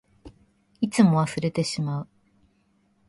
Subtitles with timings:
[0.79, 2.07] いつも忘れてしまう。